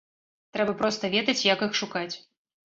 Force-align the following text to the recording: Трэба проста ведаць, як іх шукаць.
Трэба 0.55 0.73
проста 0.79 1.11
ведаць, 1.17 1.45
як 1.49 1.63
іх 1.67 1.77
шукаць. 1.81 2.11